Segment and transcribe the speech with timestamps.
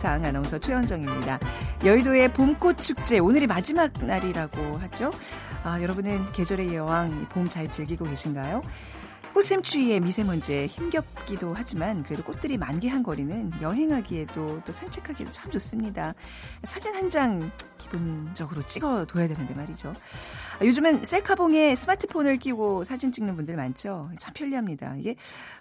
[0.00, 1.38] 세상 아나운서 최현정입니다.
[1.84, 5.12] 여의도의 봄꽃 축제 오늘이 마지막 날이라고 하죠.
[5.62, 8.62] 아, 여러분은 계절의 여왕 봄 잘 즐기고 계신가요?
[9.34, 16.14] 꽃샘추위에 미세먼지에 힘겹기도 하지만 그래도 꽃들이 만개한 거리는 여행하기에도 또 산책하기도 참 좋습니다.
[16.64, 19.92] 사진 한 장 기본적으로 찍어둬야 되는데 말이죠.
[20.62, 24.10] 요즘은 셀카봉에 스마트폰을 끼고 사진 찍는 분들 많죠.
[24.18, 24.96] 참 편리합니다.
[24.96, 25.16] 이게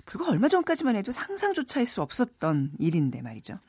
[0.06, 3.60] 불과 얼마 전까지만 해도 상상조차 할 수 없었던 일인데 말이죠.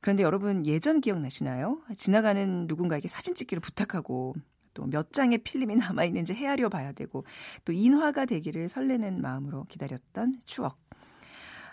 [0.00, 1.80] 그런데 여러분 예전 기억나시나요?
[1.96, 4.34] 지나가는 누군가에게 사진 찍기를 부탁하고
[4.74, 7.24] 또 몇 장의 필름이 남아 있는지 헤아려 봐야 되고
[7.64, 10.78] 또 인화가 되기를 설레는 마음으로 기다렸던 추억.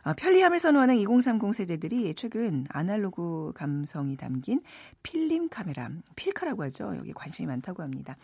[0.03, 4.61] 아, 편리함을 선호하는 2030 세대들이 최근 아날로그 감성이 담긴
[5.03, 6.95] 필름 카메라, 필카라고 하죠.
[6.97, 8.15] 여기 관심이 많다고 합니다.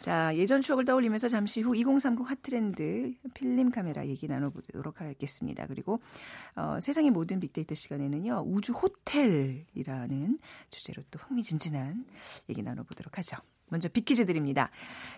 [0.00, 5.66] 자, 예전 추억을 떠올리면서 잠시 후 2030 핫트렌드 필름 카메라 얘기 나눠보도록 하겠습니다.
[5.66, 6.00] 그리고
[6.56, 10.38] 어, 세상의 모든 빅데이터 시간에는요, 우주 호텔이라는
[10.70, 12.04] 주제로 또 흥미진진한
[12.48, 13.36] 얘기 나눠보도록 하죠.
[13.72, 14.70] 먼저 빅퀴즈 드립니다.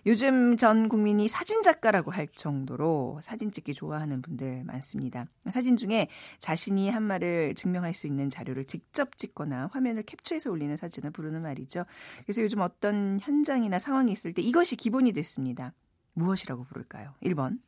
[0.07, 5.27] 요즘 전 국민이 사진 작가라고 할 정도로 사진 찍기 좋아하는 분들 많습니다.
[5.49, 6.07] 사진 중에
[6.39, 11.85] 자신이 한 말을 증명할 수 있는 자료를 직접 찍거나 화면을 캡처해서 올리는 사진을 부르는 말이죠.
[12.23, 15.73] 그래서 요즘 어떤 현장이나 상황이 있을 때 이것이 기본이 됐습니다.
[16.13, 17.13] 무엇이라고 부를까요?
[17.25, 17.59] 1번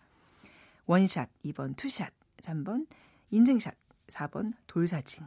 [0.87, 2.87] 원샷, 2번 투샷, 3번
[3.33, 3.75] 인증샷,
[4.07, 5.27] 4번 돌사진.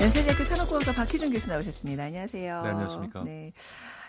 [0.00, 2.04] 연세대학교 산업공학과 박희준 교수 나오셨습니다.
[2.04, 2.62] 안녕하세요.
[2.62, 3.22] 네, 안녕하십니까.
[3.24, 3.52] 네.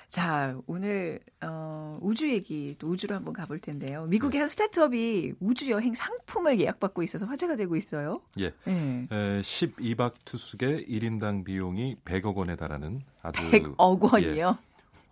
[0.10, 4.06] 자, 오늘 어, 우주 얘기 또 우주로 한번 가볼 텐데요.
[4.08, 4.40] 미국의 네.
[4.40, 8.22] 한 스타트업이 우주 여행 상품을 예약받고 있어서 화제가 되고 있어요.
[8.40, 8.52] 예.
[8.66, 9.08] 네.
[9.10, 14.58] 에, 12박 투숙의 1인당 비용이 100억 원에 달하는 아주 100억 원이요.
[14.60, 14.71] 예,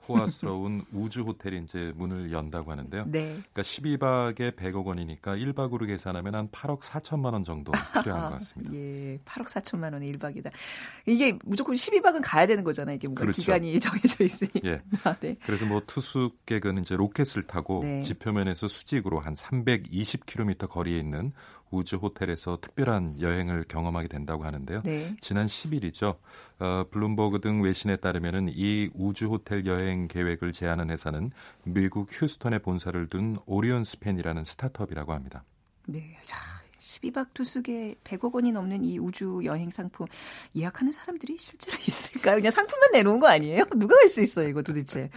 [0.09, 3.05] 호화스러운 우주 호텔이 이제 문을 연다고 하는데요.
[3.07, 3.39] 네.
[3.53, 7.71] 그러니까 12박에 100억 원이니까 1박으로 계산하면 한 8억 4천만 원 정도
[8.01, 8.73] 필요한 것 같습니다.
[8.75, 10.51] 예, 8억 4천만 원의 1박이다.
[11.05, 12.95] 이게 무조건 12박은 가야 되는 거잖아요.
[12.95, 13.41] 이게 뭔가 그렇죠.
[13.41, 14.51] 기간이 정해져 있으니.
[14.65, 14.81] 예.
[15.03, 15.35] 아, 네.
[15.45, 18.01] 그래서 뭐 투숙객은 이제 로켓을 타고 네.
[18.01, 21.31] 지표면에서 수직으로 한 320km 거리에 있는
[21.71, 24.81] 우주 호텔에서 특별한 여행을 경험하게 된다고 하는데요.
[24.83, 25.15] 네.
[25.21, 26.17] 지난 10일이죠.
[26.59, 31.31] 어, 블룸버그 등 외신에 따르면은 이 우주 호텔 여행 계획을 제안한 회사는
[31.63, 35.43] 미국 휴스턴에 본사를 둔 오리온 스팬이라는 스타트업이라고 합니다.
[35.87, 36.17] 네.
[36.23, 36.37] 자,
[36.77, 40.07] 12박 투숙에 100억 원이 넘는 이 우주 여행 상품
[40.55, 42.35] 예약하는 사람들이 실제로 있을까요?
[42.37, 43.65] 그냥 상품만 내놓은 거 아니에요?
[43.75, 45.09] 누가 할 수 있어요, 이거 도대체?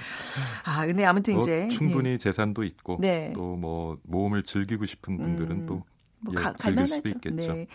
[0.65, 2.19] 아, 근데 아무튼 뭐 이제 충분히 네.
[2.19, 3.33] 재산도 있고 네.
[3.35, 5.67] 또뭐 모험을 즐기고 싶은 분들은 음.
[5.67, 5.83] 또
[6.23, 6.95] 뭐 예, 가, 갈만하죠.
[6.95, 7.53] 수도 있겠죠.
[7.53, 7.67] 네.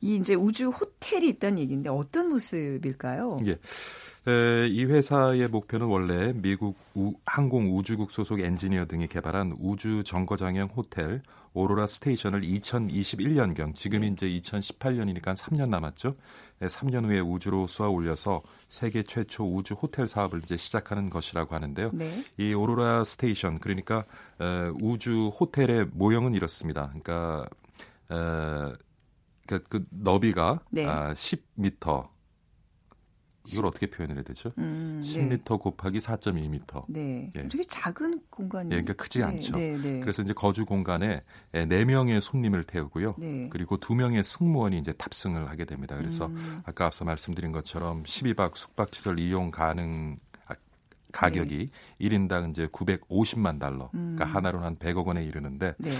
[0.00, 3.38] 이 이제 우주 호텔이 있다는 얘기인데 어떤 모습일까요?
[3.46, 3.58] 예.
[4.30, 10.68] 에, 이 회사의 목표는 원래 미국 우, 항공 우주국 소속 엔지니어 등이 개발한 우주 정거장형
[10.76, 11.22] 호텔
[11.54, 14.12] 오로라 스테이션을 2021년경 지금이 네.
[14.12, 16.14] 이제 2018년이니까 3년 남았죠.
[16.60, 21.90] 3년 후에 우주로 쏘아 올려서 세계 최초 우주 호텔 사업을 이제 시작하는 것이라고 하는데요.
[21.92, 22.24] 네.
[22.38, 24.04] 이 오로라 스테이션 그러니까
[24.40, 26.86] 에, 우주 호텔의 모형은 이렇습니다.
[26.88, 27.46] 그러니까
[28.12, 28.72] 에,
[29.46, 30.86] 그, 그 너비가 네.
[30.86, 32.12] 아, 10m
[33.46, 34.52] 이걸 어떻게 표현을 해야 되죠?
[34.58, 35.38] 음, 10m 네.
[35.44, 36.84] 곱하기 4.2m.
[36.88, 37.26] 네.
[37.34, 37.48] 예.
[37.48, 38.66] 되게 작은 공간이.
[38.66, 39.56] 예, 그러니까 크지 네, 않죠.
[39.56, 40.00] 네, 네.
[40.00, 41.22] 그래서 이제 거주 공간에
[41.52, 43.16] 4명의 손님을 태우고요.
[43.18, 43.48] 네.
[43.50, 45.96] 그리고 2명의 승무원이 이제 탑승을 하게 됩니다.
[45.96, 46.62] 그래서 음.
[46.64, 50.31] 아까 앞서 말씀드린 것처럼 12박 숙박시설 이용 가능 아,
[51.12, 52.08] 가격이 네.
[52.08, 53.88] 1인당 이제 950만 달러.
[53.90, 54.16] 그러니까 음.
[54.16, 55.90] 그러니까 하나로는 한 100억 원에 이르는데 네.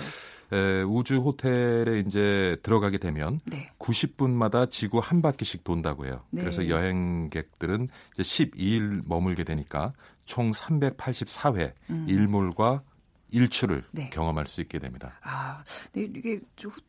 [0.52, 3.70] 에, 우주 호텔에 이제 들어가게 되면 네.
[3.78, 6.22] 90분마다 지구 한 바퀴씩 돈다고 해요.
[6.30, 6.42] 네.
[6.42, 9.92] 그래서 여행객들은 이제 12일 머물게 되니까
[10.24, 12.06] 총 384회 음.
[12.08, 12.82] 일몰과
[13.32, 14.10] 일출을 네.
[14.10, 15.18] 경험할 수 있게 됩니다.
[15.22, 16.38] 아, 네, 이게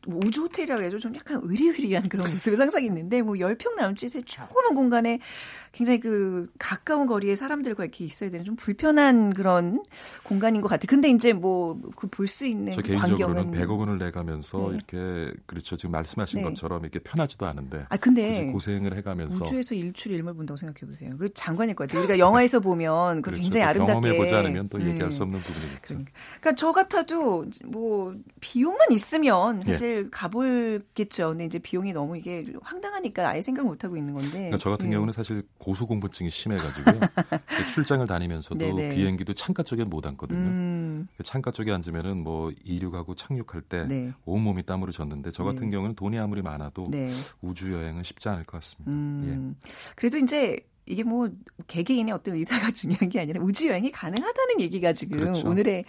[0.06, 5.18] 우주 호텔이라고 해도 좀 약간 의리의리한 그런 모습을 상상했는데 뭐 10평 남짓의 조그만 공간에
[5.74, 9.82] 굉장히 그 가까운 거리에 사람들과 이렇게 있어야 되는 좀 불편한 그런
[10.22, 10.86] 공간인 것 같아요.
[10.88, 14.76] 근데 이제 뭐 그 볼 수 있는 저 개인적으로는 100억 원을 내가면서 네.
[14.76, 15.76] 이렇게 그렇죠.
[15.76, 16.44] 지금 말씀하신 네.
[16.44, 21.16] 것처럼 이렇게 편하지도 않은데 아, 근데 고생을 해가면서 우주에서 일출 일몰 본다고 생각해 보세요.
[21.18, 22.00] 그 장관일 것 같아요.
[22.00, 23.42] 우리가 영화에서 보면 그 그렇죠.
[23.42, 25.10] 굉장히 아름답게 경험해 보지 않으면 또 얘기할 네.
[25.10, 25.80] 수 없는 부분이겠죠.
[25.82, 26.12] 그러니까.
[26.40, 29.72] 그러니까 저 같아도 뭐 비용만 있으면 예.
[29.72, 30.08] 사실 예.
[30.10, 31.30] 가볼겠죠.
[31.30, 34.30] 근데 이제 비용이 너무 이게 황당하니까 아예 생각 못 하고 있는 건데.
[34.30, 34.92] 그러니까 저 같은 예.
[34.92, 37.00] 경우는 사실 고소공포증이 심해가지고요.
[37.74, 38.94] 출장을 다니면서도 네네.
[38.94, 40.38] 비행기도 창가 쪽에 못 앉거든요.
[40.38, 41.08] 음.
[41.16, 44.12] 그 창가 쪽에 앉으면은 뭐 이륙하고 착륙할 때 네.
[44.26, 45.70] 온몸이 땀으로 젖는데 저 같은 네.
[45.70, 47.08] 경우는 돈이 아무리 많아도 네.
[47.40, 48.90] 우주 여행은 쉽지 않을 것 같습니다.
[48.90, 49.56] 음.
[49.56, 49.68] 예.
[49.96, 51.30] 그래도 이제 이게 뭐
[51.66, 55.48] 개개인의 어떤 의사가 중요한 게 아니라 우주 여행이 가능하다는 얘기가 지금 그렇죠.
[55.48, 55.84] 오늘의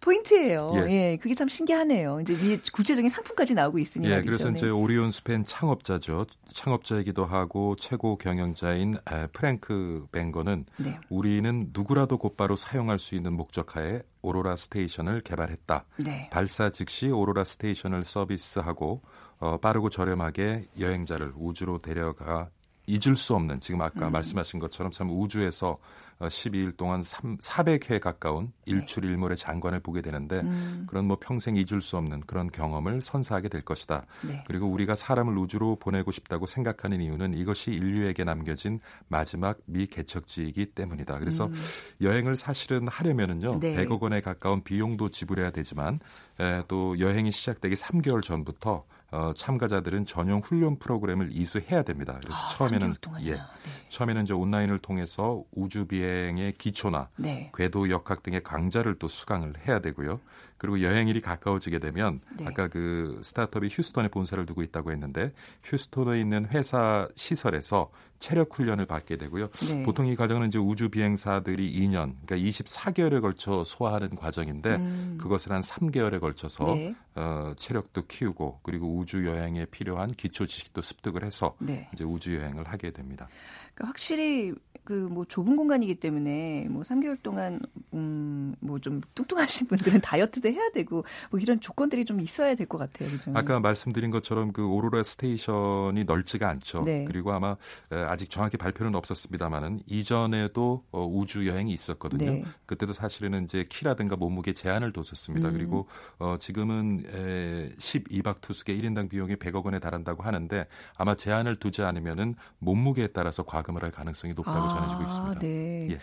[0.00, 0.72] 포인트예요.
[0.74, 0.90] 예.
[0.90, 1.16] 예.
[1.16, 2.20] 그게 참 신기하네요.
[2.22, 4.56] 이제 구체적인 상품까지 나오고 있으니 예, 그래서 네.
[4.56, 6.24] 이제 오리온 스펜 창업자죠.
[6.52, 8.94] 창업자이기도 하고 최고 경영자인
[9.32, 10.98] 프랭크 벙거는 네.
[11.10, 15.84] 우리는 누구라도 곧바로 사용할 수 있는 목적하에 오로라 스테이션을 개발했다.
[15.98, 16.28] 네.
[16.30, 19.02] 발사 즉시 오로라 스테이션을 서비스하고
[19.38, 22.50] 어, 빠르고 저렴하게 여행자를 우주로 데려가
[22.90, 24.12] 잊을 수 없는 지금 아까 음.
[24.12, 25.78] 말씀하신 것처럼 참 우주에서
[26.20, 30.84] 12일 어, 동안 3, 400회 가까운 일출 일몰의 장관을 보게 되는데 음.
[30.88, 34.04] 그런 뭐 평생 잊을 수 없는 그런 경험을 선사하게 될 것이다.
[34.26, 34.44] 네.
[34.46, 38.78] 그리고 우리가 사람을 우주로 보내고 싶다고 생각하는 이유는 이것이 인류에게 남겨진
[39.08, 41.18] 마지막 미개척지이기 때문이다.
[41.20, 41.54] 그래서 음.
[42.02, 43.76] 여행을 사실은 하려면은요 네.
[43.76, 46.00] 100억 원에 가까운 비용도 지불해야 되지만
[46.38, 52.18] 에, 또 여행이 시작되기 3개월 전부터 어, 참가자들은 전용 훈련 프로그램을 이수해야 됩니다.
[52.22, 53.40] 그래서 아, 처음에는 예, 네.
[53.88, 57.50] 처음에는 이제 온라인을 통해서 우주 비행의 기초나 네.
[57.56, 60.20] 궤도 역학 등의 강좌를 또 수강을 해야 되고요.
[60.58, 62.46] 그리고 여행일이 가까워지게 되면 네.
[62.46, 65.32] 아까 그 스타트업이 휴스턴에 본사를 두고 있다고 했는데
[65.64, 69.48] 휴스턴에 있는 회사 시설에서 체력 훈련을 받게 되고요.
[69.48, 69.82] 네.
[69.82, 75.18] 보통 이 과정은 이제 우주 비행사들이 2년, 그러니까 24개월에 걸쳐 소화하는 과정인데 음.
[75.20, 76.94] 그것을 한 3개월에 걸쳐서 네.
[77.16, 81.88] 어, 체력도 키우고 그리고 우주 여행에 필요한 기초 지식도 습득을 해서 네.
[81.92, 83.28] 이제 우주 여행을 하게 됩니다.
[83.74, 84.52] 그러니까 확실히
[84.84, 87.60] 그뭐 좁은 공간이기 때문에 뭐 3개월 동안
[87.92, 93.10] 음뭐 좀 뚱뚱하신 분들은 다이어트도 해야 되고 뭐 이런 조건들이 좀 있어야 될 것 같아요.
[93.10, 93.32] 그죠?
[93.34, 96.84] 아까 말씀드린 것처럼 그 오로라 스테이션이 넓지가 않죠.
[96.84, 97.04] 네.
[97.04, 97.56] 그리고 아마
[97.90, 102.30] 아직 정확히 발표는 없었습니다만은 이전에도 어, 우주 여행이 있었거든요.
[102.30, 102.44] 네.
[102.66, 105.48] 그때도 사실은 이제 키라든가 몸무게 제한을 뒀었습니다.
[105.48, 105.52] 음.
[105.52, 105.88] 그리고
[106.18, 110.66] 어, 지금은 에, 12박 투숙의 1인당 비용이 100억 원에 달한다고 하는데
[110.96, 115.38] 아마 제한을 두지 않으면은 몸무게에 따라서 과금을 할 가능성이 높다고 아, 전해지고 있습니다.
[115.40, 115.88] 네.
[115.90, 115.98] 예.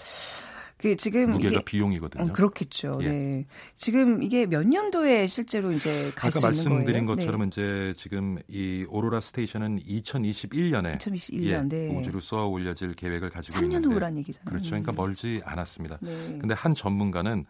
[0.77, 2.25] 그 지금 무게가 이게, 비용이거든요.
[2.25, 2.99] 음, 그렇겠죠.
[3.01, 3.09] 예.
[3.09, 3.45] 네.
[3.73, 5.89] 지금 이게 몇 년도에 실제로 이제?
[6.21, 7.47] 아까 말씀드린 것처럼 네.
[7.47, 11.95] 이제 지금 이 오로라 스테이션은 2021년에 2021년 예, 네.
[11.97, 14.45] 우주로 쏘아 올려질 계획을 가지고 3년 있는데 3년 후란 얘기잖아요.
[14.45, 14.69] 그렇죠.
[14.69, 15.97] 그러니까 멀지 않았습니다.
[15.99, 16.37] 네.
[16.39, 17.45] 근데 한 전문가는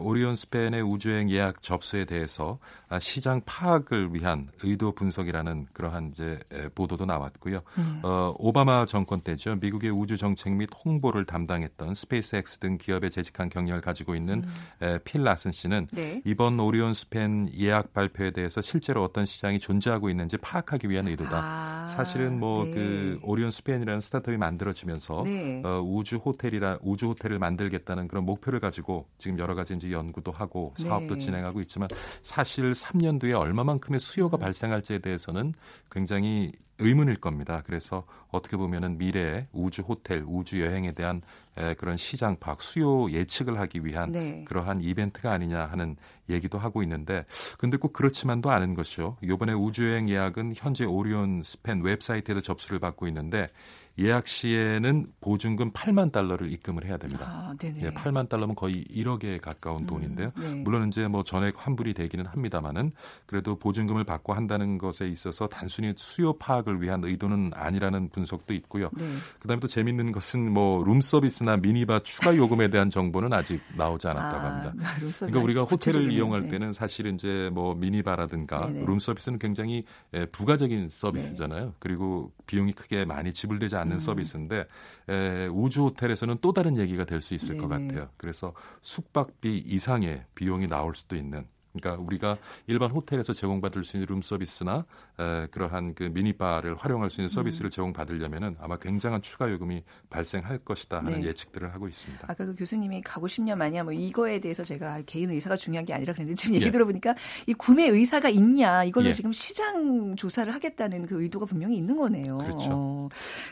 [0.00, 6.38] 오리온 스팬의 우주행 예약 접수에 대해서 아, 시장 파악을 위한 의도 분석이라는 그러한 이제
[6.74, 7.60] 보도도 나왔고요.
[7.78, 8.00] 음.
[8.02, 9.56] 어, 오바마 정권 때죠.
[9.56, 14.42] 미국의 우주 정책 및 홍보를 담당했던 스페이스X 등 기업에 재직한 경력을 가지고 있는
[14.80, 14.98] 음.
[15.04, 16.22] 필 라슨 씨는 네.
[16.24, 21.40] 이번 오리온 스팬 예약 발표에 대해서 실제로 어떤 시장이 존재하고 있는지 파악하기 위한 의도다.
[21.42, 22.74] 아, 사실은 뭐그 네.
[22.74, 25.62] 그 오리온 스팬이라는 스타트업이 만들어지면서 네.
[25.64, 30.74] 어, 우주 호텔이라 우주 호텔을 만들겠다는 그런 목표를 가지고 지금 여러 가지 이제 연구도 하고
[30.76, 31.20] 사업도 네.
[31.20, 31.88] 진행하고 있지만
[32.22, 34.40] 사실 3년 뒤에 얼마만큼의 수요가 음.
[34.40, 35.54] 발생할지에 대해서는
[35.90, 37.62] 굉장히 의문일 겁니다.
[37.64, 41.22] 그래서 어떻게 보면은 미래의 우주 호텔, 우주 여행에 대한
[41.56, 44.44] 에, 그런 시장 파악, 수요 예측을 하기 위한 네.
[44.44, 45.96] 그러한 이벤트가 아니냐 하는
[46.28, 47.24] 얘기도 하고 있는데
[47.58, 49.16] 근데 꼭 그렇지만도 않은 것이요.
[49.22, 53.50] 이번에 우주 여행 예약은 현재 오리온 스펜 웹사이트에도 접수를 받고 있는데
[53.98, 57.26] 예약 시에는 보증금 8만 달러를 입금을 해야 됩니다.
[57.28, 60.32] 아, 예, 8만 달러면 거의 1억에 가까운 음, 돈인데요.
[60.36, 60.54] 네.
[60.54, 62.92] 물론 이제 뭐 전액 환불이 되기는 합니다만은
[63.26, 68.90] 그래도 보증금을 받고 한다는 것에 있어서 단순히 수요 파악을 위한 의도는 아니라는 분석도 있고요.
[68.96, 69.04] 네.
[69.38, 74.36] 그다음에 또 재밌는 것은 뭐 룸 서비스나 미니바 추가 요금에 대한 정보는 아직 나오지 않았다고
[74.36, 74.74] 아, 합니다.
[74.82, 78.86] 아, 그러니까 우리가 호텔을 이용할 때는 사실 이제 뭐 미니바라든가 네네.
[78.86, 79.84] 룸 서비스는 굉장히
[80.32, 81.64] 부가적인 서비스잖아요.
[81.66, 81.72] 네.
[81.78, 83.98] 그리고 비용이 크게 많이 지불되지 않는 음.
[83.98, 84.66] 서비스인데
[85.08, 87.58] 에, 우주 호텔에서는 또 다른 얘기가 될 수 있을 네네.
[87.58, 88.10] 것 같아요.
[88.16, 91.46] 그래서 숙박비 이상의 비용이 나올 수도 있는
[91.78, 94.84] 그러니까 우리가 일반 호텔에서 제공받을 수 있는 룸 서비스나
[95.18, 97.70] 에, 그러한 그 미니바를 활용할 수 있는 서비스를 음.
[97.70, 101.28] 제공받으려면은 아마 굉장한 추가 요금이 발생할 것이다 하는 네.
[101.28, 102.26] 예측들을 하고 있습니다.
[102.30, 106.12] 아까 그 교수님이 가고 싶냐 마냐 뭐 이거에 대해서 제가 개인 의사가 중요한 게 아니라
[106.12, 106.70] 그랬는데 지금 얘기 예.
[106.70, 107.14] 들어보니까
[107.46, 109.12] 이 구매 의사가 있냐 이걸로 예.
[109.12, 112.38] 지금 시장 조사를 하겠다는 그 의도가 분명히 있는 거네요.
[112.38, 112.70] 그렇죠.
[112.70, 113.08] 어.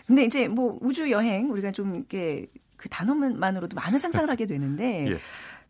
[0.07, 5.19] 근데 이제 뭐 우주 여행 우리가 좀 이렇게 그 단어만으로도 많은 상상을 하게 되는데 예.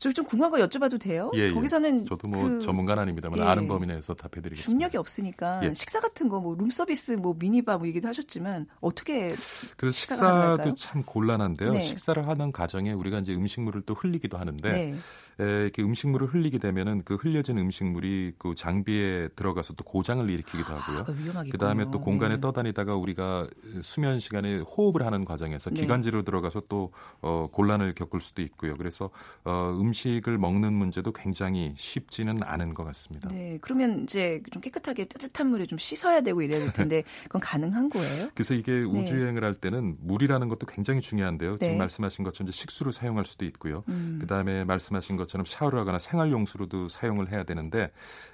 [0.03, 1.31] 저좀 궁금한 거 여쭤봐도 돼요?
[1.35, 1.53] 예, 예.
[1.53, 3.43] 거기서는 저도 뭐 그, 전문가는 아닙니다만 예.
[3.45, 4.69] 아는 범위 내에서 답해드리겠습니다.
[4.69, 5.73] 중력이 없으니까 예.
[5.75, 9.33] 식사 같은 거 뭐 룸서비스 뭐 미니바 뭐 얘기도 하셨지만 어떻게
[9.77, 11.73] 그래서 식사도 참 곤란한데요.
[11.73, 11.81] 네.
[11.81, 14.95] 식사를 하는 과정에 우리가 이제 음식물을 또 흘리기도 하는데 네.
[15.41, 21.01] 에, 이렇게 음식물을 흘리게 되면은 그 흘려진 음식물이 그 장비에 들어가서 또 고장을 일으키기도 하고요.
[21.35, 22.41] 아, 그 다음에 또 공간에 네.
[22.41, 23.47] 떠다니다가 우리가
[23.81, 25.81] 수면 시간에 호흡을 하는 과정에서 네.
[25.81, 28.77] 기관지로 들어가서 또 어, 곤란을 겪을 수도 있고요.
[28.77, 29.11] 그래서
[29.45, 33.29] 어, 음식을 먹는 문제도 굉장히 쉽지는 않은 것 같습니다.
[33.29, 37.91] 네, 그러면 이제 좀 깨끗하게 따뜻한 물에 좀 씻어야 되고 이래야 될 텐데 그건 가능한
[37.91, 38.29] 거예요?
[38.35, 38.83] 그래서 이게 네.
[38.83, 41.57] 우주 여행을 할 때는 물이라는 것도 굉장히 중요한데요.
[41.59, 41.79] 지금 네.
[41.79, 43.85] 말씀하신 것처럼 식수로 사용할 수도 있고요.
[43.89, 44.19] 음.
[44.21, 47.91] 그 다음에 말씀하신 것 처럼 샤워를 하거나 생활용수로도 사용을 해야 되는데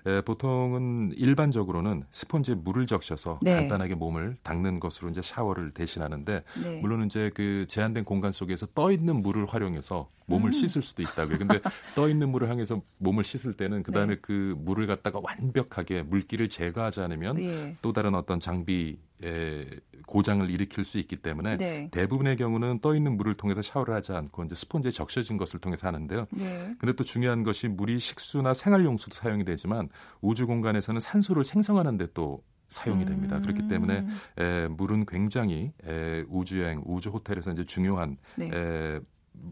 [0.06, 3.54] 에, 보통은 일반적으로는 스폰지에 물을 적셔서 네.
[3.54, 6.80] 간단하게 몸을 닦는 것으로 이제 샤워를 대신하는데 네.
[6.80, 10.52] 물론 이제 그 제한된 공간 속에서 떠 있는 물을 활용해서 몸을 음.
[10.52, 11.38] 씻을 수도 있다고요.
[11.38, 11.60] 근데
[11.96, 14.20] 떠 있는 물을 향해서 몸을 씻을 때는 그다음에 네.
[14.20, 17.76] 그 물을 갖다가 완벽하게 물기를 제거하지 않으면 예.
[17.82, 19.64] 또 다른 어떤 장비 에
[20.06, 21.88] 고장을 일으킬 수 있기 때문에 네.
[21.90, 26.26] 대부분의 경우는 떠 있는 물을 통해서 샤워를 하지 않고 이제 스폰지에 적셔진 것을 통해서 하는데요.
[26.30, 26.74] 네.
[26.78, 29.88] 근데 또 중요한 것이 물이 식수나 생활용수도 사용이 되지만
[30.20, 33.36] 우주 공간에서는 산소를 생성하는 데또 사용이 됩니다.
[33.36, 33.42] 음.
[33.42, 34.06] 그렇기 때문에
[34.38, 38.50] 에, 물은 굉장히 에, 우주여행, 우주 호텔에서 이제 중요한 네.
[38.52, 39.00] 에,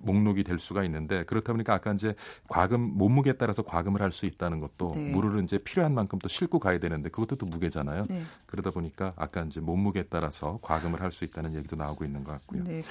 [0.03, 2.15] 목록이 될 수가 있는데 그렇다 보니까 아까 이제
[2.49, 5.11] 과금 몸무게에 따라서 과금을 할 수 있다는 것도 네.
[5.11, 8.07] 물을 이제 필요한 만큼 또 싣고 가야 되는데 그것도 또 무게잖아요.
[8.09, 8.23] 네.
[8.47, 12.65] 그러다 보니까 아까 이제 몸무게에 따라서 과금을 할 수 있다는 얘기도 나오고 있는 것 같고요.
[12.65, 12.83] 네.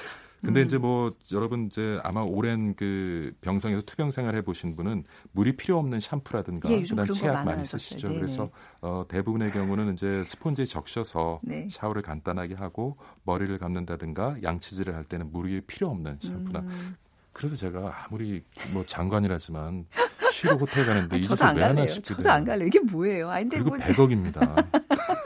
[0.45, 0.65] 근데 음.
[0.65, 5.99] 이제 뭐 여러분 이제 아마 오랜 그 병성에서 투병 생활 해보신 분은 물이 필요 없는
[5.99, 8.07] 샴푸라든가 예, 그다음 치약 많이 쓰시죠.
[8.07, 8.19] 네네.
[8.19, 8.49] 그래서
[8.81, 11.67] 어, 대부분의 경우는 이제 스폰지에 적셔서 네.
[11.69, 16.95] 샤워를 간단하게 하고 머리를 감는다든가 양치질을 할 때는 물이 필요 없는 샴푸나 음.
[17.33, 19.87] 그래서 제가 아무리 뭐 장관이라지만
[20.31, 22.17] 쉬러 호텔 가는데 아, 이 짓을 왜 하나 싶거든요.
[22.17, 22.67] 저도 안 갈래요.
[22.67, 23.29] 이게 뭐예요?
[23.29, 23.77] 아니, 그리고 뭐...
[23.77, 24.65] 100억입니다.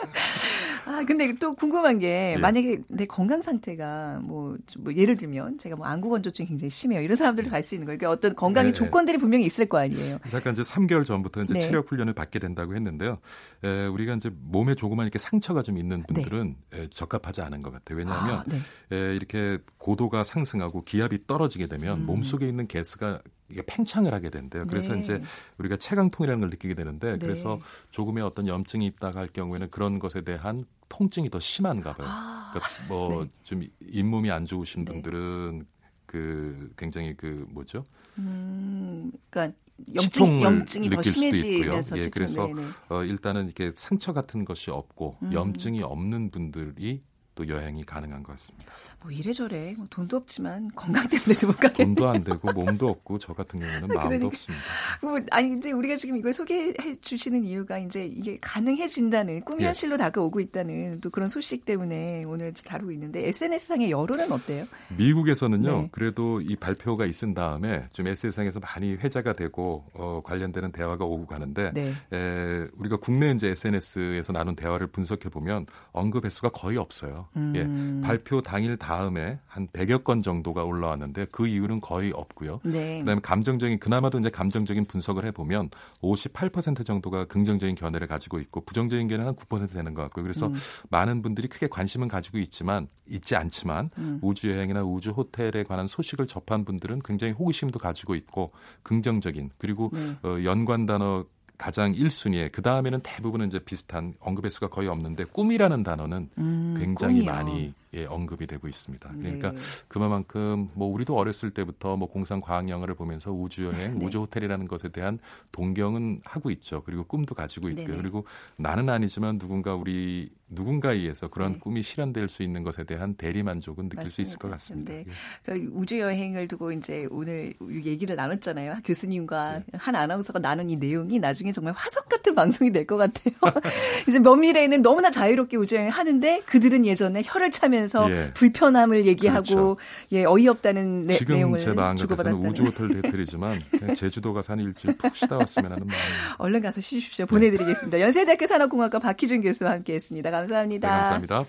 [0.89, 2.38] 아, 근데 또 궁금한 게 예.
[2.38, 7.01] 만약에 내 건강 상태가 뭐, 뭐, 예를 들면 제가 뭐 안구 건조증이 굉장히 심해요.
[7.01, 8.00] 이런 사람들도 갈 수 있는 거예요.
[8.00, 8.75] 그러니까 어떤 건강의 네.
[8.75, 10.17] 조건들이 분명히 있을 거 아니에요.
[10.27, 11.60] 잠깐 이제 3개월 전부터 이제 네.
[11.60, 13.19] 체력 훈련을 받게 된다고 했는데요.
[13.63, 16.81] 에, 우리가 이제 몸에 조그만 이렇게 상처가 좀 있는 분들은 네.
[16.81, 18.00] 에, 적합하지 않은 것 같아요.
[18.00, 18.58] 왜냐하면 아, 네.
[18.96, 22.05] 에, 이렇게 고도가 상승하고 기압이 떨어지게 되면 음.
[22.05, 24.65] 몸 속에 있는 가스가 이게 팽창을 하게 된대요.
[24.68, 25.01] 그래서 네.
[25.01, 25.22] 이제
[25.58, 27.18] 우리가 체강통이라는 걸 느끼게 되는데 네.
[27.18, 27.60] 그래서
[27.91, 32.08] 조금의 어떤 염증이 있다가 할 경우에는 그런 것에 대한 통증이 더 심한가 봐요.
[32.10, 33.70] 아, 그러니까 뭐좀 네.
[33.88, 34.91] 잇몸이 안 좋으신 네.
[34.91, 35.65] 분들은
[36.06, 37.84] 그 굉장히 그 뭐죠?
[38.18, 39.58] 음, 그러니까
[39.96, 41.79] 염증, 염증이 느낄 수도 있고요.
[41.96, 42.50] 예, 그래서
[42.89, 45.34] 어, 일단은 이렇게 상처 같은 것이 없고 음.
[45.34, 47.01] 염증이 없는 분들이
[47.39, 48.69] 또 여행이 가능한 것 같습니다.
[49.01, 51.96] 뭐 이래저래 뭐 돈도 없지만 건강 때문에도 못 가겠네요.
[51.96, 54.27] 돈도 안 되고 몸도 없고 저 같은 경우는 마음도 그러니까.
[54.27, 54.65] 없습니다.
[55.01, 59.67] 뭐 아니 근데 우리가 지금 이걸 소개해 주시는 이유가 이제 이게 가능해진다는 꿈이 예.
[59.67, 64.65] 현실로 다가오고 있다는 또 그런 소식 때문에 오늘 다루고 있는데 SNS상의 여론은 어때요?
[64.98, 65.81] 미국에서는요.
[65.84, 65.89] 네.
[65.93, 71.72] 그래도 이 발표가 있은 다음에 좀 SNS상에서 많이 회자가 되고 어, 관련되는 대화가 오고 가는데
[71.74, 71.93] 네.
[72.12, 77.28] 에, 우리가 국내 이제 SNS에서 나눈 대화를 분석해 보면 언급 횟수가 거의 없어요.
[77.36, 77.53] 음.
[77.55, 82.59] 예, 발표 당일 다음에 한 100여 건 정도가 올라왔는데 그 이유는 거의 없고요.
[82.63, 83.00] 네.
[83.00, 85.69] 그다음에 감정적인 그나마도 이제 감정적인 분석을 해 보면
[86.01, 90.24] 58% 정도가 긍정적인 견해를 가지고 있고 부정적인 견해는 한9% 되는 것 같고요.
[90.24, 90.53] 그래서 음.
[90.89, 94.19] 많은 분들이 크게 관심은 가지고 있지만 있지 않지만 음.
[94.21, 98.51] 우주 여행이나 우주 호텔에 관한 소식을 접한 분들은 굉장히 호기심도 가지고 있고
[98.83, 100.27] 긍정적인 그리고 네.
[100.27, 101.25] 어, 연관 단어
[101.60, 107.16] 가장 1순위에 그 다음에는 대부분은 이제 비슷한 언급의 수가 거의 없는데 꿈이라는 단어는 음, 굉장히
[107.20, 107.32] 꿈이요.
[107.32, 109.10] 많이 예, 언급이 되고 있습니다.
[109.19, 109.58] 그러니까 네.
[109.88, 114.05] 그만큼 뭐 우리도 어렸을 때부터 뭐 공상 과학 영화를 보면서 우주 여행, 네.
[114.05, 115.19] 우주 호텔이라는 것에 대한
[115.51, 116.84] 동경은 하고 있죠.
[116.86, 117.86] 그리고 꿈도 가지고 있고요.
[117.88, 117.98] 네네.
[117.98, 118.25] 그리고
[118.58, 121.60] 나는 아니지만 누군가 우리 누군가에 의해서 그런 네.
[121.60, 124.15] 꿈이 실현될 수 있는 것에 대한 대리 만족은 느낄 맞습니다.
[124.15, 124.93] 수 있을 것 같습니다.
[124.93, 125.05] 네.
[125.43, 128.77] 그러니까 우주 여행을 두고 이제 오늘 얘기를 나눴잖아요.
[128.84, 129.63] 교수님과 네.
[129.74, 133.34] 한 아나운서가 나눈 이 내용이 나중에 정말 화석 같은 방송이 될 것 같아요.
[134.08, 138.31] 이제 먼 미래에는 너무나 자유롭게 우주 여행을 하는데 그들은 예전에 혀를 차면 하면서 예.
[138.33, 139.77] 불편함을 얘기하고 그렇죠.
[140.12, 143.62] 예 어이없다는 내, 지금 내용을 제 마음 같아서는 우주 호텔 대틀이지만
[143.95, 146.00] 제주도 가서 한 일주일 푹 쉬다 왔으면 하는 마음.
[146.38, 147.25] 얼른 가서 쉬십시오.
[147.25, 147.98] 보내드리겠습니다.
[147.98, 148.03] 네.
[148.03, 150.31] 연세대학교 산업공학과 박희준 교수와 함께했습니다.
[150.31, 150.88] 감사합니다.
[150.88, 151.45] 네, 감사합니다.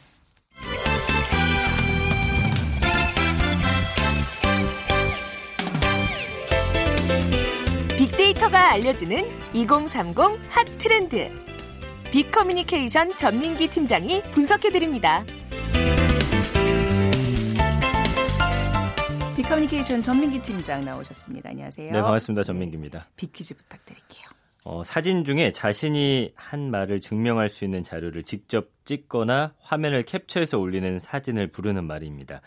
[7.97, 10.17] 빅데이터가 알려주는 2030
[10.49, 11.31] 핫 트렌드.
[12.11, 15.25] 빅커뮤니케이션 전민기 팀장이 분석해드립니다.
[19.41, 21.49] 비커뮤니케이션 전민기 팀장 나오셨습니다.
[21.49, 21.91] 안녕하세요.
[21.91, 22.45] 네, 반갑습니다.
[22.45, 22.99] 전민기입니다.
[22.99, 24.29] 네, 비퀴즈 부탁드릴게요.
[24.65, 30.99] 어, 사진 중에 자신이 한 말을 증명할 수 있는 자료를 직접 찍거나 화면을 캡처해서 올리는
[30.99, 32.43] 사진을 부르는 말입니다.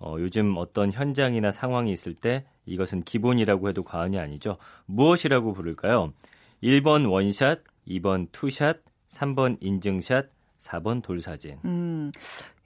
[0.00, 4.56] 어, 요즘 어떤 현장이나 상황이 있을 때 이것은 기본이라고 해도 과언이 아니죠.
[4.86, 6.12] 무엇이라고 부를까요?
[6.60, 10.26] 1번 원샷, 2번 투샷, 3번 인증샷,
[10.58, 11.58] 4번 돌사진.
[11.64, 12.10] 음,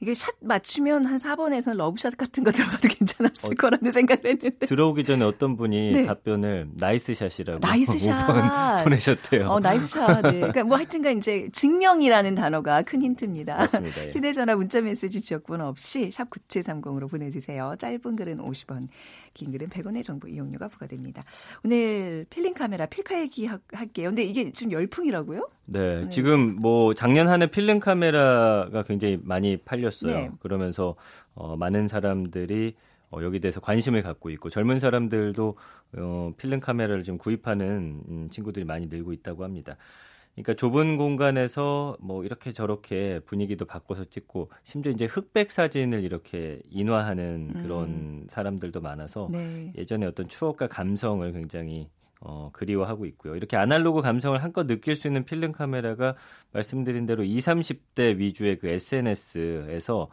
[0.00, 4.66] 이게 샷 맞추면 한 4번에서는 러브샷 같은 거 들어가도 괜찮았을 어, 거라는 생각을 했는데.
[4.66, 6.06] 들어오기 전에 어떤 분이 네.
[6.06, 9.48] 답변을 나이스샷이라고 나이스샷 보내셨대요.
[9.48, 10.22] 어, 나이스샷.
[10.22, 10.32] 네.
[10.40, 13.56] 그러니까 뭐 하여튼간 이제 증명이라는 단어가 큰 힌트입니다.
[13.56, 14.04] 맞습니다.
[14.06, 14.10] 예.
[14.10, 17.76] 휴대전화 문자메시지 지역번호 없이 샵 9730으로 보내주세요.
[17.78, 18.88] 짧은 글은 50원,
[19.32, 21.24] 긴 글은 100원의 정보 이용료가 부과됩니다.
[21.64, 24.08] 오늘 필름 카메라 필카 얘기 할게요.
[24.10, 25.48] 근데 이게 지금 열풍이라고요?
[25.68, 26.08] 네, 네.
[26.10, 30.14] 지금 뭐 작년 한 해 필름 카메라가 굉장히 많이 팔 렸어요.
[30.14, 30.30] 네.
[30.40, 30.96] 그러면서
[31.34, 32.74] 어, 많은 사람들이
[33.10, 35.56] 어, 여기 대해서 관심을 갖고 있고 젊은 사람들도
[35.98, 39.76] 어, 필름 카메라를 좀 구입하는 음, 친구들이 많이 늘고 있다고 합니다.
[40.34, 47.54] 그러니까 좁은 공간에서 뭐 이렇게 저렇게 분위기도 바꿔서 찍고 심지어 이제 흑백 사진을 이렇게 인화하는
[47.62, 48.26] 그런 음.
[48.28, 49.72] 사람들도 많아서 네.
[49.78, 51.88] 예전에 어떤 추억과 감성을 굉장히
[52.20, 53.36] 어, 그리워하고 있고요.
[53.36, 56.14] 이렇게 아날로그 감성을 한껏 느낄 수 있는 필름 카메라가
[56.52, 60.08] 말씀드린 대로 20, 30대 위주의 그 SNS에서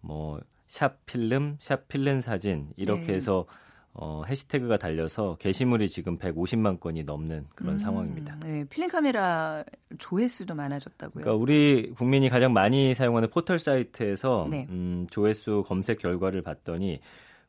[0.00, 3.14] 뭐 샵 필름, 샵 필름 사진 이렇게 네.
[3.14, 3.46] 해서
[3.92, 8.40] 어, 해시태그가 달려서 게시물이 지금 150만 건이 넘는 그런 음, 상황입니다.
[8.42, 9.62] 네, 필름 카메라
[9.98, 11.22] 조회수도 많아졌다고요?
[11.22, 14.66] 그러니까 우리 국민이 가장 많이 사용하는 포털 사이트에서 네.
[14.68, 17.00] 음, 조회수 검색 결과를 봤더니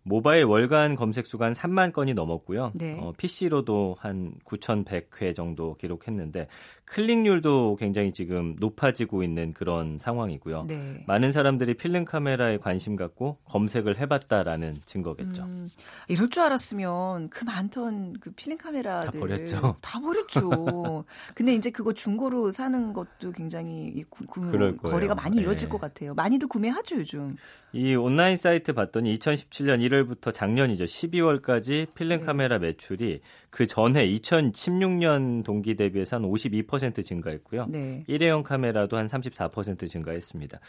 [0.08, 2.72] 모바일 월간 검색 수가 한 3만 건이 넘었고요.
[2.76, 2.96] 네.
[3.02, 6.48] 어, PC로도 한 9,100회 정도 기록했는데
[6.86, 10.66] 클릭률도 굉장히 지금 높아지고 있는 그런 상황이고요.
[10.68, 11.04] 네.
[11.08, 15.44] 많은 사람들이 필름 카메라에 관심 갖고 검색을 해봤다라는 증거겠죠.
[15.44, 15.70] 음,
[16.08, 19.76] 이럴 줄 알았으면 그 많던 그 필름 카메라들 다 버렸죠.
[19.82, 21.04] 다 버렸죠.
[21.34, 25.72] 근데 이제 그거 중고로 사는 것도 굉장히 구, 구, 거래가 많이 이루어질 네.
[25.72, 26.14] 것 같아요.
[26.14, 27.36] 많이들 구매하죠 요즘.
[27.74, 32.26] 이 온라인 사이트 봤더니 2017년 1월 부터 작년이죠 12월까지 필름 네.
[32.26, 37.66] 카메라 매출이 그 전해 2016년 동기 대비해서 한 52% 증가했고요.
[37.70, 38.04] 네.
[38.08, 40.60] 일회용 카메라도 한 34% 증가했습니다.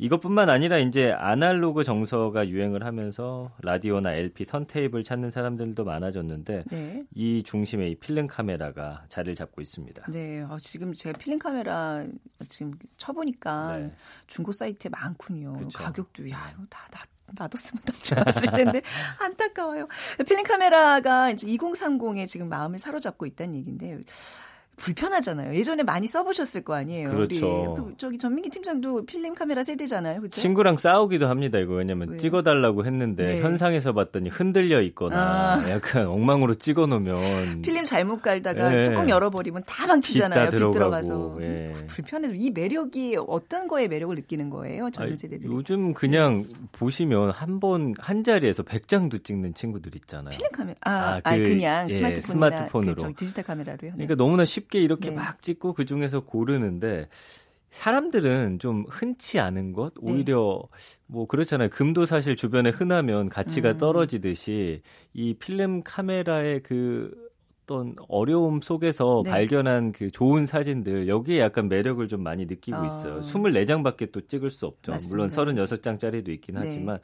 [0.00, 7.04] 이것뿐만 아니라 이제 아날로그 정서가 유행을 하면서 라디오나 LP, 턴테이블 찾는 사람들도 많아졌는데 네.
[7.14, 10.06] 이 중심에 이 필름 카메라가 자리를 잡고 있습니다.
[10.10, 12.02] 네, 어, 지금 제가 필름 카메라
[12.48, 13.94] 지금 쳐보니까 네.
[14.26, 15.52] 중고 사이트에 많군요.
[15.58, 15.78] 그쵸.
[15.78, 17.04] 가격도 야 이거 다 다.
[17.38, 18.82] 놔뒀으면 더 좋았을 텐데
[19.20, 19.88] 안타까워요.
[20.26, 23.98] 필름 카메라가 이제 2030에 지금 마음을 사로잡고 있다는 얘기인데
[24.80, 25.54] 불편하잖아요.
[25.54, 27.10] 예전에 많이 써보셨을 거 아니에요.
[27.10, 27.74] 그렇죠.
[27.76, 30.20] 그, 저기 전민기 팀장도 필름 카메라 세대잖아요.
[30.20, 30.40] 그렇죠?
[30.40, 31.58] 친구랑 싸우기도 합니다.
[31.58, 32.18] 이거 왜냐면?
[32.18, 33.40] 찍어달라고 했는데 네.
[33.40, 35.70] 현상에서 봤더니 흔들려 있거나 아.
[35.70, 38.84] 약간 엉망으로 찍어놓으면 필름 잘못 갈다가 네.
[38.84, 40.50] 뚜껑 열어버리면 다 망치잖아요.
[40.50, 41.72] 빛 들어가서 네.
[41.86, 44.90] 불편해서 이 매력이 어떤 거에 매력을 느끼는 거예요?
[44.90, 45.52] 젊은 세대들이.
[45.52, 50.30] 요즘 그냥 보시면 한 번 한 자리에서 100장도 찍는 친구들 있잖아요.
[50.30, 53.90] 필름 카메라 아, 아, 그, 아 그냥 예, 스마트폰으로그 디지털 카메라로요.
[53.92, 54.06] 네.
[54.06, 55.16] 그러니까 너무나 쉽 쉽게 이렇게 네.
[55.16, 57.08] 막 찍고 그 중에서 고르는데
[57.70, 60.12] 사람들은 좀 흔치 않은 것 네.
[60.12, 60.78] 오히려 네.
[61.06, 61.68] 뭐 그렇잖아요.
[61.68, 63.78] 금도 사실 주변에 흔하면 가치가 음.
[63.78, 67.30] 떨어지듯이 이 필름 카메라의 그
[67.62, 69.30] 어떤 어려움 속에서 네.
[69.30, 72.86] 발견한 그 좋은 사진들 여기에 약간 매력을 좀 많이 느끼고 어.
[72.86, 73.20] 있어요.
[73.20, 74.90] 24장밖에 또 찍을 수 없죠.
[74.90, 75.16] 맞습니다.
[75.16, 76.62] 물론 36장짜리도 있긴 네.
[76.64, 76.98] 하지만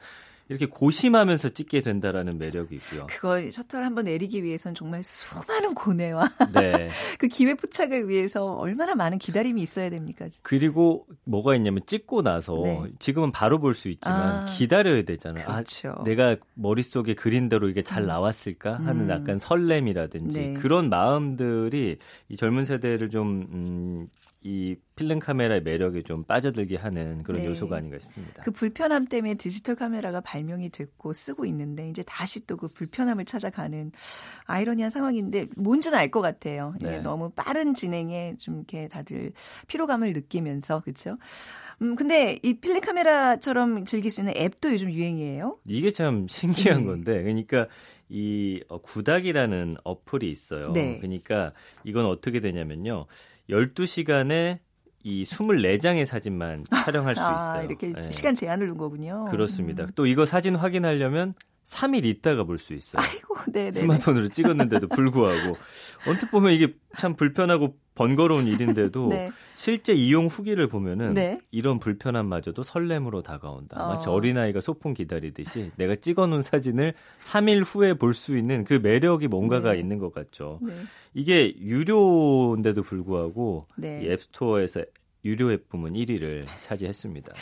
[0.49, 3.07] 이렇게 고심하면서 찍게 된다라는 매력이 있고요.
[3.09, 6.89] 그거 셔터를 한번 내리기 위해선 정말 수많은 고뇌와 네.
[7.19, 10.27] 그 기회 포착을 위해서 얼마나 많은 기다림이 있어야 됩니까?
[10.41, 12.81] 그리고 뭐가 있냐면 찍고 나서 네.
[12.99, 15.45] 지금은 바로 볼 수 있지만 아, 기다려야 되잖아요.
[15.47, 15.93] 아, 그렇죠.
[15.99, 18.07] 아, 내가 머릿속에 그린 대로 이게 잘 음.
[18.07, 19.09] 나왔을까 하는 음.
[19.09, 20.53] 약간 설렘이라든지 네.
[20.55, 21.97] 그런 마음들이
[22.29, 24.07] 이 젊은 세대를 좀 음,
[24.47, 27.47] 이 필름 카메라의 매력에 좀 빠져들게 하는 그런 네.
[27.47, 28.43] 요소가 아닌가 싶습니다.
[28.43, 33.91] 그 불편함 때문에 디지털 카메라가 발명이 됐고 쓰고 있는데 이제 다시 또 그 불편함을 찾아가는
[34.45, 36.73] 아이러니한 상황인데 뭔지는 알 것 같아요.
[36.79, 36.99] 네.
[36.99, 39.33] 너무 빠른 진행에 좀 이렇게 다들
[39.67, 41.17] 피로감을 느끼면서 그렇죠.
[41.81, 45.59] 음 근데 이 필름 카메라처럼 즐길 수 있는 앱도 요즘 유행이에요.
[45.67, 46.85] 이게 참 신기한 네.
[46.85, 47.67] 건데 그러니까
[48.09, 50.71] 이 어, 구닥이라는 어플이 있어요.
[50.71, 50.97] 네.
[50.97, 51.51] 그러니까
[51.83, 53.05] 이건 어떻게 되냐면요.
[53.49, 54.59] 12시간에
[55.03, 57.67] 이 24장의 사진만 촬영할 수 아, 있어요.
[57.69, 58.01] 이렇게 네.
[58.11, 59.25] 시간 제한을 둔 거군요.
[59.29, 59.83] 그렇습니다.
[59.83, 59.89] 음.
[59.95, 61.33] 또 이거 사진 확인하려면
[61.67, 63.01] 3일 있다가 볼 수 있어요.
[63.01, 65.57] 아이고, 네, 스마트폰으로 찍었는데도 불구하고
[66.07, 69.31] 언뜻 보면 이게 참 불편하고 번거로운 일인데도 네.
[69.55, 71.39] 실제 이용 후기를 보면은 네.
[71.51, 73.83] 이런 불편함마저도 설렘으로 다가온다.
[73.83, 73.93] 어.
[73.95, 79.73] 마치 어린아이가 소풍 기다리듯이 내가 찍어놓은 사진을 3일 후에 볼 수 있는 그 매력이 뭔가가
[79.73, 79.79] 네.
[79.79, 80.59] 있는 것 같죠.
[80.61, 80.73] 네.
[81.13, 84.01] 이게 유료인데도 불구하고 네.
[84.03, 84.83] 이 앱스토어에서
[85.27, 87.33] 유료 앱 부문 1위를 차지했습니다.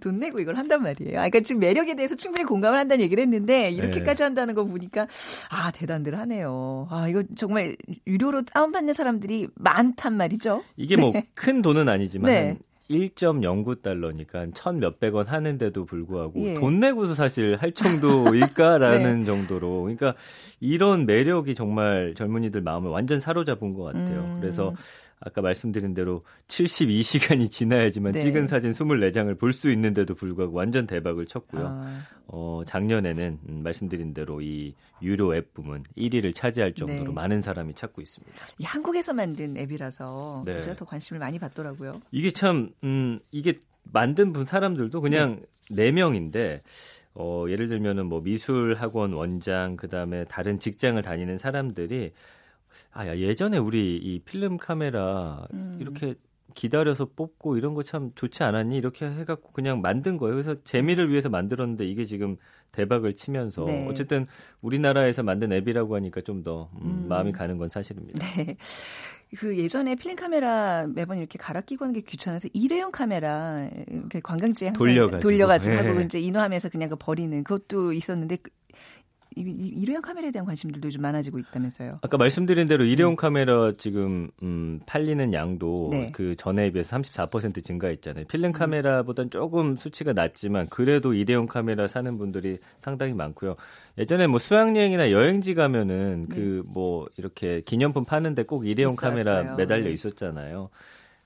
[0.00, 1.18] 돈 내고 이걸 한단 말이에요.
[1.18, 4.24] 아, 그러니까 지금 매력에 대해서 충분히 공감을 한다는 얘기를 했는데 이렇게까지 네.
[4.24, 5.06] 한다는 거 보니까
[5.50, 6.86] 아 대단들 하네요.
[6.90, 7.76] 아 이거 정말
[8.06, 10.62] 유료로 다운받는 사람들이 많단 말이죠.
[10.76, 11.62] 이게 뭐큰 네.
[11.62, 12.58] 돈은 아니지만 네.
[12.90, 16.54] 1.09달러니까 천 몇백 원 하는데도 불구하고 예.
[16.54, 19.24] 돈 내고서 사실 할 정도일까라는 네.
[19.24, 20.14] 정도로 그러니까
[20.60, 24.20] 이런 매력이 정말 젊은이들 마음을 완전 사로잡은 것 같아요.
[24.20, 24.38] 음.
[24.40, 24.74] 그래서
[25.24, 28.20] 아까 말씀드린 대로 72시간이 지나야지만 네.
[28.20, 31.66] 찍은 사진 24장을 볼 수 있는데도 불구하고 완전 대박을 쳤고요.
[31.66, 32.00] 아.
[32.26, 37.12] 어, 작년에는 음, 말씀드린 대로 이 유료 앱 부문 1위를 차지할 정도로 네.
[37.12, 38.34] 많은 사람이 찾고 있습니다.
[38.58, 40.60] 이 한국에서 만든 앱이라서 네.
[40.76, 42.00] 더 관심을 많이 받더라고요.
[42.10, 46.62] 이게 참 음, 이게 만든 분 사람들도 그냥 네, 4명인데
[47.14, 52.12] 어, 예를 들면은 뭐 미술 학원 원장 그다음에 다른 직장을 다니는 사람들이
[52.92, 55.78] 아, 야, 예전에 우리 이 필름 카메라 음.
[55.80, 56.14] 이렇게
[56.54, 58.76] 기다려서 뽑고 이런 거 참 좋지 않았니?
[58.76, 60.34] 이렇게 해갖고 그냥 만든 거예요.
[60.34, 62.36] 그래서 재미를 위해서 만들었는데 이게 지금
[62.72, 63.86] 대박을 치면서 네.
[63.88, 64.26] 어쨌든
[64.60, 67.08] 우리나라에서 만든 앱이라고 하니까 좀더 음, 음.
[67.08, 68.26] 마음이 가는 건 사실입니다.
[68.36, 68.56] 네.
[69.38, 73.66] 그 예전에 필름 카메라 매번 이렇게 갈아 끼고 하는 게 귀찮아서 일회용 카메라
[74.22, 75.88] 관광지에 항상 돌려가지고, 돌려가지고 네.
[75.88, 78.36] 하고 이제 인화하면서 그냥 그 버리는 그것도 있었는데
[79.36, 81.98] 일회용 카메라에 대한 관심들도 좀 많아지고 있다면서요.
[82.02, 83.16] 아까 말씀드린 대로 일회용 네.
[83.16, 86.10] 카메라 지금 음, 팔리는 양도 네.
[86.12, 88.26] 그 전에 비해서 34% 증가했잖아요.
[88.26, 88.52] 필름 음.
[88.52, 93.56] 카메라보다는 조금 수치가 낮지만 그래도 일회용 카메라 사는 분들이 상당히 많고요.
[93.98, 96.36] 예전에 뭐 수학여행이나 여행지 가면은 네.
[96.36, 99.10] 그뭐 이렇게 기념품 파는데 꼭 일회용 있었어요.
[99.10, 99.92] 카메라 매달려 네.
[99.92, 100.70] 있었잖아요.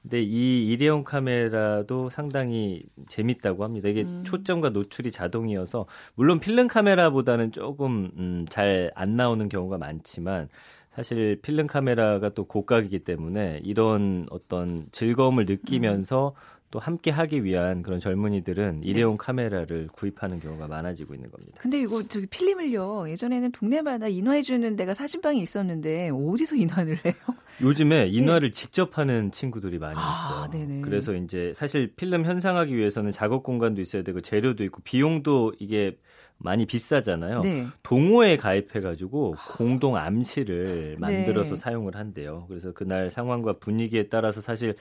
[0.07, 3.89] 근데 이 일회용 카메라도 상당히 재밌다고 합니다.
[3.89, 4.23] 이게 음.
[4.25, 10.49] 초점과 노출이 자동이어서 물론 필름 카메라보다는 조금 음, 잘 안 나오는 경우가 많지만
[10.95, 16.56] 사실 필름 카메라가 또 고가이기 때문에 이런 어떤 즐거움을 느끼면서 음.
[16.71, 18.89] 또 함께 하기 위한 그런 젊은이들은 네.
[18.89, 19.17] 일회용 네.
[19.19, 21.59] 카메라를 구입하는 경우가 많아지고 있는 겁니다.
[21.61, 23.09] 근데 이거 저기 필름을요.
[23.09, 27.15] 예전에는 동네마다 인화해 주는 데가 사진방이 있었는데 어디서 인화를 해요?
[27.63, 28.09] 요즘에 네.
[28.11, 28.55] 인화를 네.
[28.55, 30.51] 직접 하는 친구들이 많이 아, 있어요.
[30.51, 30.83] 네네.
[30.83, 35.97] 그래서 이제 사실 필름 현상하기 위해서는 작업 공간도 있어야 되고 재료도 있고 비용도 이게
[36.39, 37.41] 많이 비싸잖아요.
[37.43, 37.67] 네.
[37.83, 41.57] 동호회에 가입해가지고 공동 암시를 만들어서 네.
[41.57, 42.45] 사용을 한대요.
[42.49, 44.75] 그래서 그날 상황과 분위기에 따라서 사실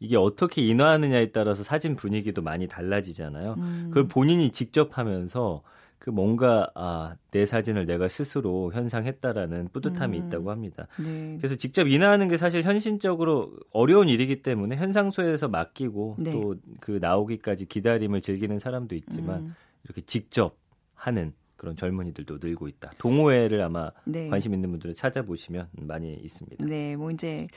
[0.00, 3.54] 이게 어떻게 인화하느냐에 따라서 사진 분위기도 많이 달라지잖아요.
[3.58, 3.86] 음.
[3.88, 5.62] 그걸 본인이 직접 하면서
[5.98, 10.26] 그 뭔가 아, 내 사진을 내가 스스로 현상했다라는 뿌듯함이 음.
[10.26, 10.86] 있다고 합니다.
[10.98, 11.36] 네.
[11.38, 16.32] 그래서 직접 인화하는 게 사실 현실적으로 어려운 일이기 때문에 현상소에서 맡기고 네.
[16.32, 19.54] 또그 나오기까지 기다림을 즐기는 사람도 있지만 음.
[19.84, 20.56] 이렇게 직접
[20.94, 22.92] 하는 그런 젊은이들도 늘고 있다.
[22.98, 24.28] 동호회를 아마 네.
[24.28, 26.64] 관심 있는 분들은 찾아보시면 많이 있습니다.
[26.64, 27.48] 네, 뭐 이제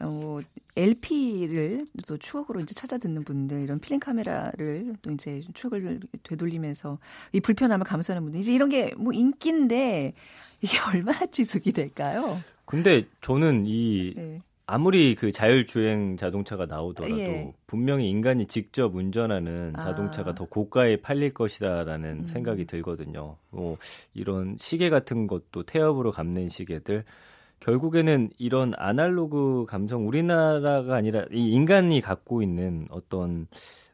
[0.00, 0.40] 어,
[0.76, 6.98] LP를 또 추억으로 이제 찾아 듣는 분들, 이런 필름 카메라를 또 이제 추억을 되돌리면서
[7.32, 10.12] 이 불편함을 감수하는 분들, 이제 이런 게 뭐 인기인데
[10.60, 12.38] 이게 얼마나 지속이 될까요?
[12.64, 14.40] 근데 저는 이 네.
[14.66, 17.52] 아무리 그 자율주행 자동차가 나오더라도 예.
[17.68, 19.80] 분명히 인간이 직접 운전하는 아.
[19.80, 20.34] 자동차가 아.
[20.34, 22.26] 더 고가에 팔릴 것이다라는 음.
[22.26, 23.36] 생각이 들거든요.
[23.50, 23.78] 뭐
[24.12, 27.04] 이런 시계 같은 것도 태엽으로 감는 시계들
[27.60, 33.46] 결국에는 이런 아날로그 감성 우리나라가 아니라 이 인간이 갖고 있는 어떤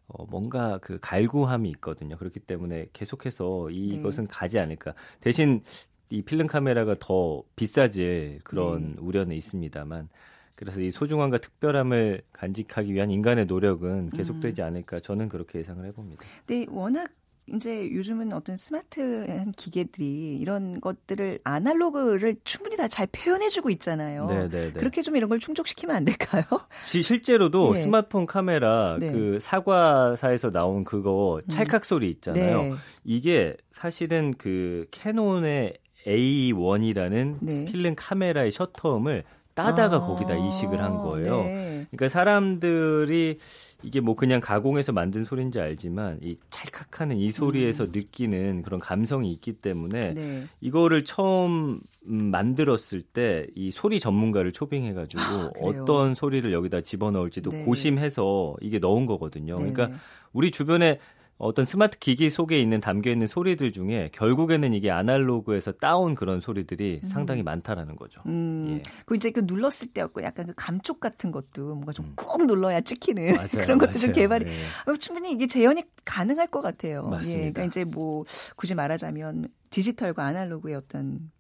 [0.09, 2.17] 어, 뭔가 그 갈구함이 있거든요.
[2.17, 4.29] 그렇기 때문에 계속해서 이것은 네.
[4.31, 4.95] 가지 않을까.
[5.21, 5.63] 대신
[6.11, 9.01] 이 필름 카메라가 더 비싸질 그런 네.
[9.01, 10.09] 우려는 있습니다만
[10.55, 14.67] 그래서 이 소중함과 특별함을 간직하기 위한 인간의 노력은 계속되지 음.
[14.67, 16.25] 않을까 저는 그렇게 예상을 해봅니다.
[16.47, 17.11] 네, 워낙
[17.53, 24.27] 이제 요즘은 어떤 스마트한 기계들이 이런 것들을 아날로그를 충분히 다 잘 표현해주고 있잖아요.
[24.27, 24.49] 네네네.
[24.51, 24.73] 네, 네.
[24.73, 26.45] 그렇게 좀 이런 걸 충족시키면 안 될까요?
[26.85, 27.81] 실제로도 네.
[27.81, 29.11] 스마트폰 카메라 네.
[29.11, 31.49] 그 사과사에서 나온 그거 음.
[31.49, 32.63] 찰칵 소리 있잖아요.
[32.63, 32.73] 네.
[33.05, 37.65] 이게 사실은 그 캐논의 A1이라는 네.
[37.65, 41.43] 필름 카메라의 셔터음을 따다가 아~ 거기다 이식을 한 거예요.
[41.45, 41.72] 네.
[41.93, 43.39] 그러니까 사람들이
[43.83, 47.91] 이게 뭐 그냥 가공해서 만든 소리인지 알지만 이 찰칵하는 이 소리에서 음.
[47.93, 50.47] 느끼는 그런 감성이 있기 때문에 네.
[50.61, 57.65] 이거를 처음 음, 만들었을 때 이 소리 전문가를 초빙해가지고 아, 어떤 소리를 여기다 집어넣을지도 네.
[57.65, 59.57] 고심해서 이게 넣은 거거든요.
[59.57, 59.73] 네.
[59.73, 59.99] 그러니까
[60.33, 60.99] 우리 주변에
[61.43, 67.01] 어떤 스마트 기기 속에 있는 담겨 있는 소리들 중에 결국에는 이게 아날로그에서 따온 그런 소리들이
[67.03, 67.09] 음.
[67.09, 68.23] 상당히 많다라는 거죠.
[68.27, 68.79] 음.
[68.79, 68.83] 예.
[69.07, 72.47] 그 이제 그 눌렀을 때였고 약간 그 감촉 같은 것도 뭔가 좀꾹 음.
[72.47, 73.99] 눌러야 찍히는 맞아요, 그런 것도 맞아요.
[73.99, 74.53] 좀 개발이 네.
[75.01, 77.09] 충분히 이게 재현이 가능할 것 같아요.
[77.09, 77.47] 맞습니다.
[77.47, 77.51] 예.
[77.51, 78.25] 그러니까 이제 뭐
[78.55, 81.33] 굳이 말하자면 디지털과 아날로그의 어떤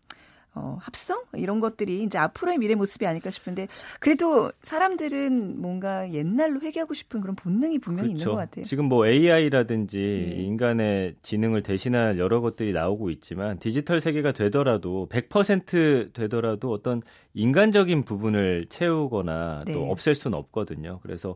[0.54, 3.68] 어, 합성 이런 것들이 이제 앞으로의 미래 모습이 아닐까 싶은데
[4.00, 8.22] 그래도 사람들은 뭔가 옛날로 회귀하고 싶은 그런 본능이 분명히 그렇죠.
[8.22, 8.64] 있는 것 같아요.
[8.66, 10.42] 지금 뭐 AI라든지 네.
[10.42, 17.00] 인간의 지능을 대신할 여러 것들이 나오고 있지만 디지털 세계가 되더라도 100% 되더라도 어떤
[17.32, 19.72] 인간적인 부분을 채우거나 네.
[19.72, 21.00] 또 없앨 수는 없거든요.
[21.02, 21.34] 그래서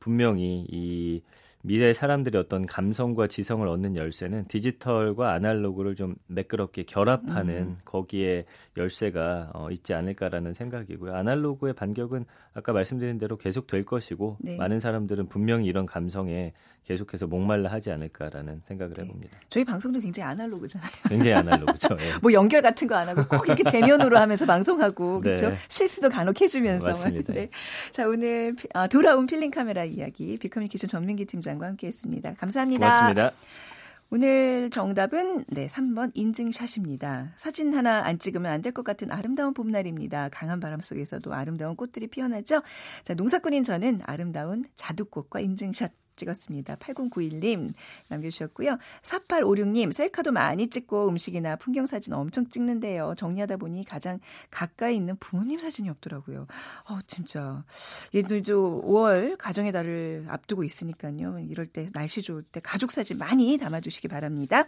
[0.00, 1.22] 분명히 이
[1.66, 7.78] 미래 사람들이 어떤 감성과 지성을 얻는 열쇠는 디지털과 아날로그를 좀 매끄럽게 결합하는 음.
[7.84, 8.44] 거기에
[8.76, 11.12] 열쇠가 어, 있지 않을까라는 생각이고요.
[11.12, 12.24] 아날로그의 반격은
[12.54, 14.56] 아까 말씀드린 대로 계속 될 것이고 네.
[14.56, 16.52] 많은 사람들은 분명히 이런 감성에
[16.86, 19.02] 계속해서 목말라 하지 않을까라는 생각을 네.
[19.02, 19.38] 해봅니다.
[19.48, 20.90] 저희 방송도 굉장히 아날로그잖아요.
[21.08, 21.96] 굉장히 아날로그죠.
[21.96, 22.12] 네.
[22.22, 25.52] 뭐 연결 같은 거 안 하고 꼭 이렇게 대면으로 하면서 방송하고 그렇죠.
[25.68, 26.86] 실수도 간혹 해주면서.
[26.86, 27.32] 맞습니다.
[27.34, 27.48] 네.
[27.92, 32.34] 자 오늘 아, 돌아온 필름 카메라 이야기 비커뮤니케이션 전민기 팀장과 함께했습니다.
[32.34, 32.86] 감사합니다.
[32.88, 33.32] 고맙습니다.
[34.08, 37.32] 오늘 정답은 네 3번 인증샷입니다.
[37.36, 40.28] 사진 하나 안 찍으면 안 될 것 같은 아름다운 봄날입니다.
[40.30, 42.62] 강한 바람 속에서도 아름다운 꽃들이 피어나죠.
[43.02, 46.76] 자 농사꾼인 저는 아름다운 자두꽃과 인증샷 찍었습니다.
[46.76, 47.72] 8091님
[48.08, 48.78] 남겨주셨고요.
[49.02, 53.14] 4856님 셀카도 많이 찍고 음식이나 풍경 사진 엄청 찍는데요.
[53.16, 54.18] 정리하다 보니 가장
[54.50, 56.46] 가까이 있는 부모님 사진이 없더라고요.
[56.88, 57.64] 어 진짜
[58.14, 61.38] 얘도 이제 5월 가정의 달을 앞두고 있으니까요.
[61.40, 64.66] 이럴 때 날씨 좋을 때 가족 사진 많이 담아주시기 바랍니다.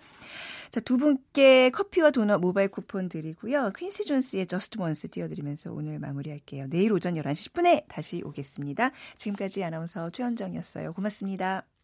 [0.70, 3.70] 자, 두 분께 커피와 도넛 모바일 쿠폰 드리고요.
[3.76, 6.66] 퀸시 존스의 Just Once 띄워드리면서 오늘 마무리할게요.
[6.68, 8.90] 내일 오전 11시 10분에 다시 오겠습니다.
[9.16, 10.92] 지금까지 아나운서 최현정이었어요.
[10.92, 11.77] 고맙습니다.